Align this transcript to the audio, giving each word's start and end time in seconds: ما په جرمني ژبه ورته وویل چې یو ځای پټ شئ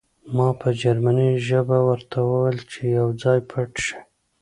ما 0.35 0.47
په 0.61 0.69
جرمني 0.81 1.29
ژبه 1.47 1.77
ورته 1.89 2.17
وویل 2.29 2.59
چې 2.71 2.81
یو 2.97 3.07
ځای 3.21 3.39
پټ 3.49 3.71
شئ 3.85 3.97